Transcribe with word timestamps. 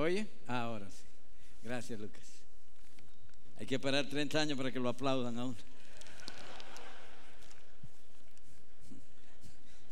oye? 0.00 0.26
Ahora 0.46 0.90
sí. 0.90 1.04
Gracias, 1.62 1.98
Lucas. 1.98 2.22
Hay 3.58 3.66
que 3.66 3.76
esperar 3.76 4.06
30 4.08 4.40
años 4.40 4.56
para 4.58 4.70
que 4.70 4.78
lo 4.80 4.88
aplaudan 4.88 5.38
aún. 5.38 5.56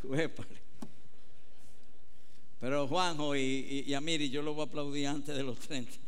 Pero 2.60 2.86
Juanjo 2.86 3.34
y, 3.36 3.84
y, 3.86 3.94
Amiri, 3.94 4.30
yo 4.30 4.42
lo 4.42 4.54
voy 4.54 4.62
a 4.62 4.66
aplaudir 4.66 5.06
antes 5.06 5.36
de 5.36 5.42
los 5.42 5.58
30. 5.60 5.90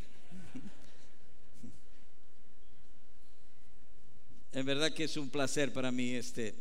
En 4.53 4.65
verdad 4.65 4.93
que 4.93 5.05
es 5.05 5.17
un 5.17 5.31
placer 5.31 5.73
para 5.73 5.91
mí 5.91 6.11
este 6.11 6.55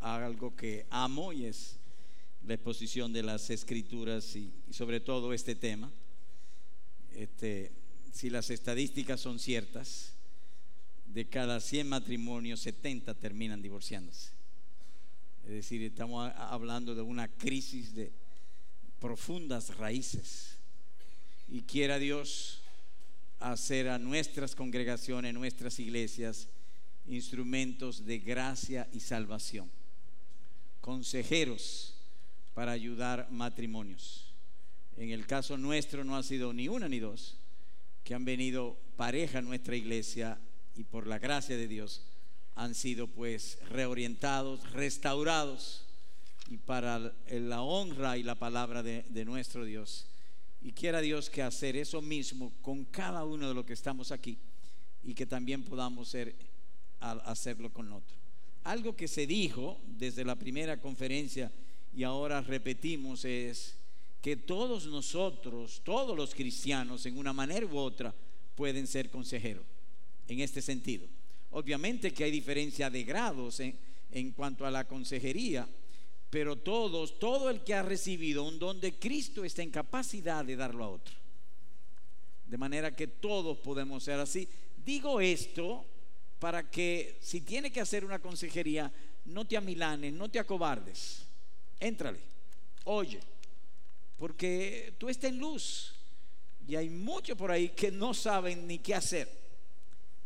algo 0.00 0.56
que 0.56 0.86
amo 0.88 1.30
y 1.32 1.44
es 1.44 1.76
la 2.46 2.54
exposición 2.54 3.12
de 3.12 3.22
las 3.22 3.48
escrituras 3.50 4.36
y, 4.36 4.52
sobre 4.70 5.00
todo 5.00 5.32
este 5.32 5.54
tema. 5.54 5.90
Este, 7.14 7.72
si 8.12 8.30
las 8.30 8.50
estadísticas 8.50 9.20
son 9.20 9.38
ciertas, 9.38 10.12
de 11.06 11.28
cada 11.28 11.60
100 11.60 11.88
matrimonios, 11.88 12.60
70 12.60 13.14
terminan 13.14 13.62
divorciándose. 13.62 14.30
Es 15.44 15.50
decir, 15.50 15.82
estamos 15.82 16.32
hablando 16.36 16.94
de 16.94 17.02
una 17.02 17.28
crisis 17.28 17.94
de 17.94 18.12
profundas 18.98 19.76
raíces. 19.76 20.56
Y 21.48 21.62
quiera 21.62 21.98
Dios 21.98 22.62
hacer 23.38 23.88
a 23.88 23.98
nuestras 23.98 24.54
congregaciones, 24.54 25.34
nuestras 25.34 25.78
iglesias, 25.78 26.48
instrumentos 27.06 28.04
de 28.04 28.18
gracia 28.18 28.88
y 28.92 29.00
salvación. 29.00 29.70
Consejeros 30.80 31.93
para 32.54 32.72
ayudar 32.72 33.28
matrimonios. 33.30 34.32
En 34.96 35.10
el 35.10 35.26
caso 35.26 35.58
nuestro 35.58 36.04
no 36.04 36.16
ha 36.16 36.22
sido 36.22 36.52
ni 36.52 36.68
una 36.68 36.88
ni 36.88 37.00
dos, 37.00 37.36
que 38.04 38.14
han 38.14 38.24
venido 38.24 38.78
pareja 38.96 39.38
a 39.38 39.42
nuestra 39.42 39.76
iglesia 39.76 40.38
y 40.76 40.84
por 40.84 41.06
la 41.06 41.18
gracia 41.18 41.56
de 41.56 41.68
Dios 41.68 42.02
han 42.54 42.74
sido 42.74 43.08
pues 43.08 43.58
reorientados, 43.68 44.70
restaurados 44.72 45.86
y 46.48 46.58
para 46.58 47.12
la 47.28 47.62
honra 47.62 48.16
y 48.16 48.22
la 48.22 48.36
palabra 48.36 48.82
de, 48.82 49.24
nuestro 49.24 49.64
Dios. 49.64 50.06
Y 50.62 50.72
quiera 50.72 51.00
Dios 51.00 51.30
que 51.30 51.42
hacer 51.42 51.76
eso 51.76 52.00
mismo 52.00 52.52
con 52.62 52.84
cada 52.84 53.24
uno 53.24 53.48
de 53.48 53.54
los 53.54 53.64
que 53.64 53.72
estamos 53.72 54.12
aquí 54.12 54.38
y 55.02 55.14
que 55.14 55.26
también 55.26 55.64
podamos 55.64 56.08
ser, 56.08 56.36
hacerlo 57.00 57.72
con 57.72 57.92
otro. 57.92 58.16
Algo 58.62 58.94
que 58.94 59.08
se 59.08 59.26
dijo 59.26 59.78
desde 59.86 60.24
la 60.24 60.36
primera 60.36 60.80
conferencia 60.80 61.50
y 61.96 62.02
ahora 62.02 62.40
repetimos 62.40 63.24
es 63.24 63.76
que 64.20 64.36
todos 64.36 64.86
nosotros, 64.86 65.82
todos 65.84 66.16
los 66.16 66.34
cristianos, 66.34 67.06
en 67.06 67.18
una 67.18 67.32
manera 67.32 67.66
u 67.66 67.76
otra, 67.76 68.14
pueden 68.54 68.86
ser 68.86 69.10
consejeros 69.10 69.64
en 70.28 70.40
este 70.40 70.62
sentido. 70.62 71.06
Obviamente 71.50 72.12
que 72.12 72.24
hay 72.24 72.30
diferencia 72.30 72.90
de 72.90 73.04
grados 73.04 73.60
en, 73.60 73.78
en 74.10 74.32
cuanto 74.32 74.66
a 74.66 74.70
la 74.70 74.88
consejería, 74.88 75.68
pero 76.30 76.56
todos, 76.56 77.18
todo 77.18 77.50
el 77.50 77.62
que 77.62 77.74
ha 77.74 77.82
recibido 77.82 78.42
un 78.42 78.58
don 78.58 78.80
de 78.80 78.94
Cristo 78.94 79.44
está 79.44 79.62
en 79.62 79.70
capacidad 79.70 80.44
de 80.44 80.56
darlo 80.56 80.84
a 80.84 80.88
otro. 80.88 81.14
De 82.46 82.58
manera 82.58 82.94
que 82.96 83.06
todos 83.06 83.58
podemos 83.58 84.02
ser 84.02 84.18
así. 84.18 84.48
Digo 84.84 85.20
esto 85.20 85.84
para 86.38 86.68
que 86.70 87.18
si 87.20 87.40
tiene 87.40 87.70
que 87.70 87.80
hacer 87.80 88.04
una 88.04 88.18
consejería, 88.18 88.92
no 89.26 89.46
te 89.46 89.56
amilanes, 89.56 90.12
no 90.12 90.28
te 90.28 90.38
acobardes. 90.38 91.23
Éntrale, 91.84 92.18
oye, 92.84 93.20
porque 94.16 94.94
tú 94.96 95.10
estás 95.10 95.30
en 95.30 95.38
luz 95.38 95.92
y 96.66 96.76
hay 96.76 96.88
muchos 96.88 97.36
por 97.36 97.50
ahí 97.50 97.68
que 97.68 97.90
no 97.90 98.14
saben 98.14 98.66
ni 98.66 98.78
qué 98.78 98.94
hacer 98.94 99.28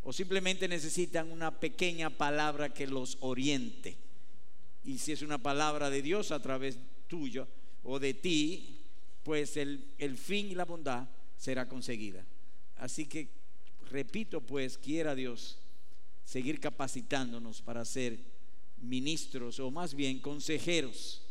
o 0.05 0.13
simplemente 0.13 0.69
necesitan 0.69 1.33
una 1.33 1.59
pequeña 1.59 2.11
palabra 2.11 2.73
que 2.73 2.87
los 2.87 3.19
oriente. 3.23 3.97
Y 4.85 4.99
si 4.99 5.11
es 5.11 5.23
una 5.23 5.39
palabra 5.39 5.91
de 5.91 6.01
Dios 6.01 6.31
a 6.31 6.41
través 6.41 6.79
tuyo 7.09 7.49
o 7.83 7.99
de 7.99 8.15
ti, 8.15 8.79
pues 9.25 9.57
el, 9.57 9.85
el 9.99 10.17
fin 10.17 10.53
y 10.53 10.55
la 10.55 10.65
bondad 10.65 11.09
será 11.37 11.69
conseguida. 11.69 12.25
Así 12.77 13.07
que, 13.07 13.31
repito, 13.91 14.41
pues, 14.41 14.79
quiera 14.79 15.17
Dios 15.17 15.59
seguir 16.25 16.61
capacitándonos 16.61 17.63
para 17.63 17.85
ser 17.85 18.21
ministros 18.81 19.59
o 19.59 19.73
más 19.73 19.95
bien 19.95 20.21
consejeros 20.21 21.25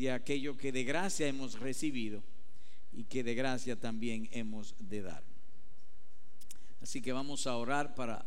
de 0.00 0.12
aquello 0.12 0.56
que 0.56 0.72
de 0.72 0.84
gracia 0.84 1.28
hemos 1.28 1.58
recibido 1.60 2.22
y 2.92 3.04
que 3.04 3.22
de 3.22 3.34
gracia 3.34 3.76
también 3.76 4.28
hemos 4.32 4.74
de 4.78 5.02
dar. 5.02 5.22
Así 6.80 7.02
que 7.02 7.12
vamos 7.12 7.46
a 7.46 7.56
orar 7.56 7.94
para 7.94 8.24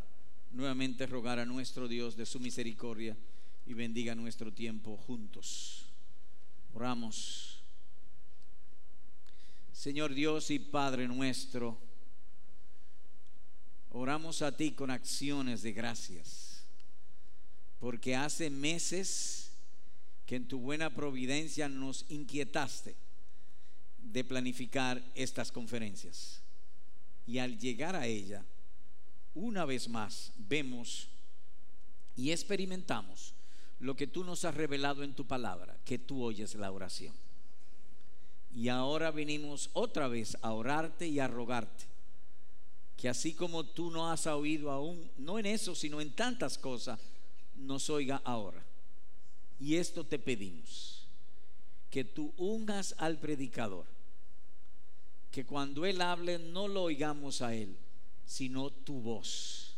nuevamente 0.51 1.07
rogar 1.07 1.39
a 1.39 1.45
nuestro 1.45 1.87
Dios 1.87 2.15
de 2.15 2.25
su 2.25 2.39
misericordia 2.39 3.17
y 3.65 3.73
bendiga 3.73 4.13
nuestro 4.13 4.53
tiempo 4.53 4.97
juntos. 4.97 5.85
Oramos. 6.73 7.63
Señor 9.71 10.13
Dios 10.13 10.51
y 10.51 10.59
Padre 10.59 11.07
nuestro, 11.07 11.77
oramos 13.89 14.41
a 14.43 14.55
ti 14.55 14.71
con 14.71 14.91
acciones 14.91 15.63
de 15.63 15.73
gracias, 15.73 16.63
porque 17.79 18.15
hace 18.15 18.49
meses 18.49 19.42
que 20.33 20.37
en 20.37 20.47
tu 20.47 20.57
buena 20.57 20.89
providencia 20.89 21.69
nos 21.69 22.09
inquietaste 22.09 22.95
de 23.99 24.23
planificar 24.23 24.99
estas 25.13 25.51
conferencias. 25.51 26.41
Y 27.27 27.37
al 27.37 27.59
llegar 27.59 27.95
a 27.95 28.07
ella, 28.07 28.43
una 29.35 29.63
vez 29.65 29.87
más 29.87 30.33
vemos 30.35 31.07
y 32.15 32.31
experimentamos 32.31 33.35
lo 33.79 33.95
que 33.95 34.07
tú 34.07 34.23
nos 34.23 34.43
has 34.43 34.55
revelado 34.55 35.03
en 35.03 35.13
tu 35.13 35.27
palabra, 35.27 35.77
que 35.85 35.99
tú 35.99 36.23
oyes 36.23 36.55
la 36.55 36.71
oración. 36.71 37.13
Y 38.55 38.69
ahora 38.69 39.11
venimos 39.11 39.69
otra 39.73 40.07
vez 40.07 40.35
a 40.41 40.53
orarte 40.53 41.07
y 41.07 41.19
a 41.19 41.27
rogarte, 41.27 41.85
que 42.97 43.07
así 43.07 43.35
como 43.35 43.65
tú 43.65 43.91
no 43.91 44.11
has 44.11 44.25
oído 44.25 44.71
aún, 44.71 45.11
no 45.15 45.37
en 45.37 45.45
eso, 45.45 45.75
sino 45.75 46.01
en 46.01 46.11
tantas 46.15 46.57
cosas, 46.57 46.99
nos 47.55 47.87
oiga 47.91 48.19
ahora. 48.25 48.72
Y 49.59 49.75
esto 49.75 50.03
te 50.05 50.19
pedimos, 50.19 51.07
que 51.89 52.03
tú 52.03 52.33
ungas 52.37 52.95
al 52.97 53.19
predicador, 53.19 53.85
que 55.31 55.45
cuando 55.45 55.85
él 55.85 56.01
hable 56.01 56.39
no 56.39 56.67
lo 56.67 56.83
oigamos 56.83 57.41
a 57.41 57.55
él, 57.55 57.75
sino 58.25 58.69
tu 58.69 58.99
voz. 58.99 59.75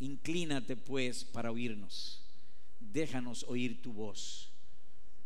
Inclínate 0.00 0.76
pues 0.76 1.24
para 1.24 1.50
oírnos. 1.50 2.20
Déjanos 2.80 3.44
oír 3.48 3.80
tu 3.82 3.92
voz. 3.92 4.50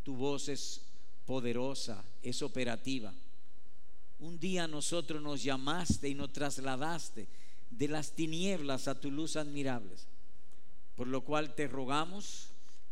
Tu 0.02 0.14
voz 0.14 0.48
es 0.48 0.82
poderosa, 1.26 2.04
es 2.22 2.42
operativa. 2.42 3.12
Un 4.20 4.38
día 4.38 4.66
nosotros 4.66 5.22
nos 5.22 5.42
llamaste 5.42 6.08
y 6.08 6.14
nos 6.14 6.32
trasladaste 6.32 7.28
de 7.70 7.88
las 7.88 8.12
tinieblas 8.12 8.88
a 8.88 8.98
tu 8.98 9.10
luz 9.10 9.36
admirables. 9.36 10.06
Por 10.96 11.06
lo 11.06 11.22
cual 11.22 11.54
te 11.54 11.68
rogamos 11.68 12.48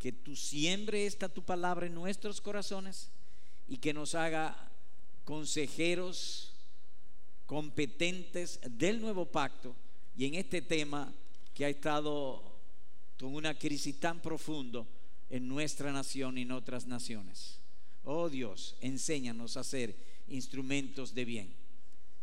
que 0.06 0.12
tú 0.12 0.37
siembre 0.37 1.05
esta 1.05 1.29
tu 1.29 1.43
palabra 1.43 1.87
en 1.87 1.94
nuestros 1.97 2.41
corazones 2.41 3.08
y 3.67 3.79
que 3.79 3.93
nos 3.93 4.14
haga 4.14 4.56
consejeros 5.25 6.53
competentes 7.44 8.61
del 8.70 9.00
nuevo 9.00 9.26
pacto 9.26 9.75
y 10.17 10.26
en 10.26 10.35
este 10.35 10.62
tema 10.62 11.12
que 11.53 11.64
ha 11.64 11.69
estado 11.69 12.41
con 13.19 13.35
una 13.35 13.58
crisis 13.58 13.99
tan 13.99 14.23
profundo 14.23 14.87
en 15.29 15.49
nuestra 15.49 15.91
nación 15.91 16.38
y 16.38 16.43
en 16.43 16.53
otras 16.53 16.87
naciones. 16.87 17.58
Oh 18.05 18.29
Dios, 18.29 18.76
enséñanos 18.81 19.56
a 19.56 19.64
ser 19.64 19.97
instrumentos 20.29 21.17
de 21.17 21.25
bien. 21.25 21.53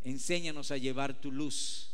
Enséñanos 0.06 0.72
a 0.72 0.78
llevar 0.78 1.20
tu 1.20 1.34
luz 1.34 1.90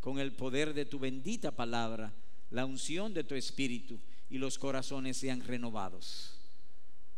con 0.00 0.18
el 0.18 0.32
poder 0.32 0.74
de 0.74 0.86
tu 0.86 0.98
bendita 0.98 1.52
palabra, 1.52 2.12
la 2.50 2.66
unción 2.66 3.14
de 3.14 3.22
tu 3.22 3.36
espíritu 3.36 4.00
y 4.30 4.38
los 4.38 4.58
corazones 4.58 5.16
sean 5.16 5.42
renovados. 5.42 6.32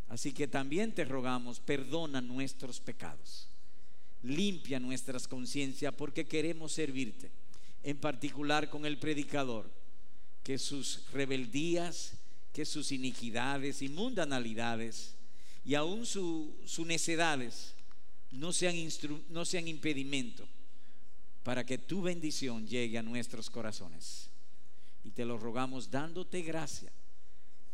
Así 0.09 0.33
que 0.33 0.49
también 0.49 0.93
te 0.93 1.05
rogamos, 1.05 1.61
perdona 1.61 2.21
nuestros 2.21 2.81
pecados 2.81 3.49
limpia 4.23 4.79
nuestras 4.79 5.27
conciencias 5.27 5.95
porque 5.95 6.27
queremos 6.27 6.73
servirte, 6.73 7.31
en 7.83 7.99
particular 7.99 8.71
con 8.71 8.87
el 8.87 8.99
predicador, 8.99 9.71
que 10.43 10.59
sus 10.59 11.05
rebeldías, 11.13 12.15
que 12.53 12.65
sus 12.65 12.93
iniquidades 12.93 13.83
y 13.83 13.89
mundanalidades 13.89 15.15
y 15.65 15.75
aún 15.75 16.07
sus 16.07 16.79
necedades 16.87 17.75
no 18.31 18.53
sean, 18.53 18.77
no 19.29 19.45
sean 19.45 19.69
impedimento 19.69 20.47
para 21.43 21.65
que 21.65 21.79
tu 21.79 22.03
bendición 22.03 22.67
llegue 22.67 22.99
a 22.99 23.03
nuestros 23.03 23.51
corazones. 23.51 24.29
Y 25.05 25.11
te 25.11 25.25
lo 25.25 25.37
rogamos 25.37 25.91
dándote 25.91 26.43
gracia 26.43 26.93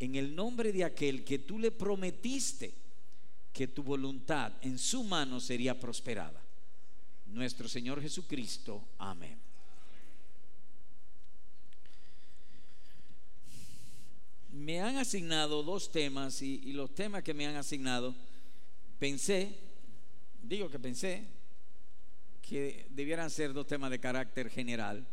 en 0.00 0.14
el 0.14 0.34
nombre 0.34 0.72
de 0.72 0.84
aquel 0.84 1.24
que 1.24 1.40
tú 1.40 1.58
le 1.58 1.70
prometiste 1.70 2.74
que 3.52 3.68
tu 3.68 3.82
voluntad 3.82 4.52
en 4.62 4.78
su 4.78 5.02
mano 5.02 5.40
sería 5.40 5.78
prosperada. 5.78 6.44
nuestro 7.26 7.68
Señor 7.68 8.00
Jesucristo. 8.00 8.88
Amén. 8.98 9.38
Me 14.50 14.80
han 14.80 14.96
asignado 14.96 15.62
dos 15.62 15.90
temas 15.92 16.40
y, 16.40 16.72
los 16.72 16.94
temas 16.94 17.22
que 17.22 17.34
me 17.34 17.46
han 17.46 17.56
asignado, 17.56 18.14
pensé, 18.98 19.58
digo 20.42 20.70
que 20.70 20.78
pensé, 20.78 21.24
que 22.40 22.86
debieran 22.90 23.30
ser 23.30 23.52
dos 23.52 23.66
temas 23.66 23.90
de 23.90 24.00
carácter 24.00 24.48
general 24.48 25.06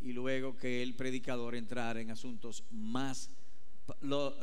y 0.00 0.12
luego 0.12 0.56
que 0.56 0.82
el 0.82 0.94
predicador 0.94 1.54
entrara 1.54 2.00
en 2.00 2.10
asuntos 2.10 2.64
más, 2.70 3.30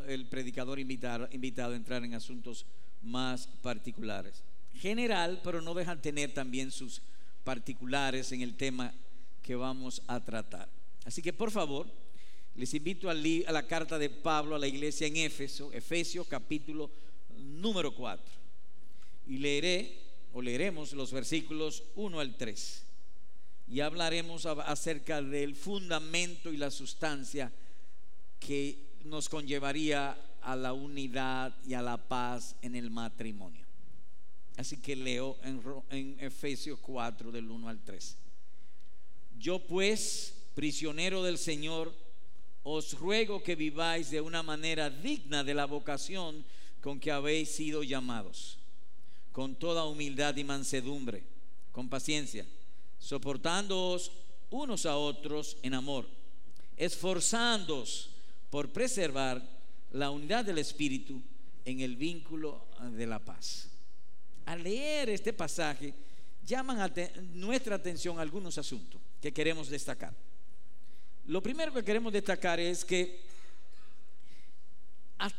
el 0.07 0.25
predicador 0.27 0.79
invitado, 0.79 1.27
invitado 1.31 1.73
a 1.73 1.75
entrar 1.75 2.03
en 2.03 2.13
asuntos 2.13 2.65
más 3.01 3.47
particulares. 3.61 4.43
General, 4.75 5.41
pero 5.43 5.61
no 5.61 5.73
dejan 5.73 6.01
tener 6.01 6.33
también 6.33 6.71
sus 6.71 7.01
particulares 7.43 8.31
en 8.31 8.41
el 8.41 8.55
tema 8.55 8.93
que 9.41 9.55
vamos 9.55 10.01
a 10.07 10.19
tratar. 10.19 10.69
Así 11.05 11.21
que 11.21 11.33
por 11.33 11.51
favor, 11.51 11.87
les 12.55 12.73
invito 12.73 13.09
a, 13.09 13.13
a 13.13 13.51
la 13.51 13.67
carta 13.67 13.97
de 13.97 14.09
Pablo 14.09 14.55
a 14.55 14.59
la 14.59 14.67
iglesia 14.67 15.07
en 15.07 15.17
Éfeso, 15.17 15.71
Efesios 15.73 16.27
capítulo 16.27 16.89
número 17.37 17.93
4. 17.93 18.25
Y 19.27 19.37
leeré 19.37 19.99
o 20.33 20.41
leeremos 20.41 20.93
los 20.93 21.11
versículos 21.11 21.83
1 21.95 22.19
al 22.19 22.35
3 22.35 22.83
y 23.67 23.79
hablaremos 23.79 24.45
acerca 24.45 25.21
del 25.21 25.55
fundamento 25.55 26.51
y 26.51 26.57
la 26.57 26.69
sustancia 26.69 27.51
que 28.39 28.92
nos 29.03 29.29
conllevaría 29.29 30.17
a 30.41 30.55
la 30.55 30.73
unidad 30.73 31.55
y 31.65 31.73
a 31.73 31.81
la 31.81 31.97
paz 31.97 32.55
en 32.61 32.75
el 32.75 32.89
matrimonio. 32.89 33.65
Así 34.57 34.77
que 34.77 34.95
leo 34.95 35.37
en, 35.89 36.17
Efesios 36.19 36.79
4 36.79 37.31
del 37.31 37.49
1 37.49 37.69
al 37.69 37.83
3. 37.83 38.17
Yo 39.39 39.59
pues, 39.59 40.35
prisionero 40.53 41.23
del 41.23 41.37
Señor, 41.37 41.93
os 42.63 42.93
ruego 42.93 43.43
que 43.43 43.55
viváis 43.55 44.09
de 44.11 44.21
una 44.21 44.43
manera 44.43 44.89
digna 44.89 45.43
de 45.43 45.53
la 45.53 45.65
vocación 45.65 46.45
con 46.81 46.99
que 46.99 47.11
habéis 47.11 47.49
sido 47.49 47.83
llamados 47.83 48.59
con 49.33 49.55
toda 49.55 49.85
humildad 49.85 50.37
y 50.37 50.43
mansedumbre, 50.43 51.23
con 51.71 51.89
paciencia, 51.89 52.45
soportándoos 52.99 54.11
unos 54.51 54.85
a 54.85 54.95
otros 54.95 55.57
en 55.63 55.73
amor, 55.73 56.07
esforzándoos 56.77 58.12
por 58.53 58.69
preservar 58.69 59.41
la 59.93 60.11
unidad 60.11 60.45
del 60.45 60.59
Espíritu 60.59 61.19
en 61.65 61.79
el 61.79 61.95
vínculo 61.97 62.67
de 62.91 63.07
la 63.07 63.17
paz. 63.17 63.67
Al 64.45 64.61
leer 64.61 65.09
este 65.09 65.33
pasaje, 65.33 65.91
llaman 66.45 66.93
nuestra 67.33 67.77
atención 67.77 68.19
algunos 68.19 68.59
asuntos 68.59 69.01
que 69.19 69.33
queremos 69.33 69.69
destacar. 69.69 70.13
Lo 71.25 71.41
primero 71.41 71.73
que 71.73 71.83
queremos 71.83 72.13
destacar 72.13 72.59
es 72.59 72.85
que 72.85 73.21